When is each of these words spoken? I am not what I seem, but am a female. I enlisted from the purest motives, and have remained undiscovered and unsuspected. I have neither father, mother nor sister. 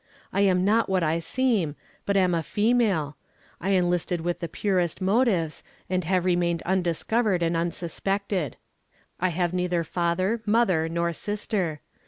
I 0.33 0.41
am 0.41 0.65
not 0.65 0.89
what 0.89 1.03
I 1.03 1.19
seem, 1.19 1.75
but 2.07 2.17
am 2.17 2.33
a 2.33 2.41
female. 2.41 3.17
I 3.59 3.73
enlisted 3.73 4.23
from 4.23 4.33
the 4.39 4.49
purest 4.49 4.99
motives, 4.99 5.63
and 5.91 6.05
have 6.05 6.25
remained 6.25 6.63
undiscovered 6.63 7.43
and 7.43 7.55
unsuspected. 7.55 8.57
I 9.19 9.29
have 9.29 9.53
neither 9.53 9.83
father, 9.83 10.41
mother 10.43 10.89
nor 10.89 11.13
sister. 11.13 11.81